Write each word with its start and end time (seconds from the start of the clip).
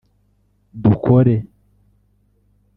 dukore 0.83 1.37